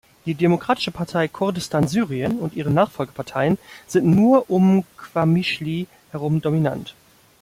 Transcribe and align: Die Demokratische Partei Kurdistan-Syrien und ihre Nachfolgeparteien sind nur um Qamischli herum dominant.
Die 0.25 0.33
Demokratische 0.33 0.89
Partei 0.89 1.27
Kurdistan-Syrien 1.27 2.39
und 2.39 2.55
ihre 2.55 2.71
Nachfolgeparteien 2.71 3.59
sind 3.85 4.07
nur 4.15 4.49
um 4.49 4.83
Qamischli 4.97 5.85
herum 6.09 6.41
dominant. 6.41 6.95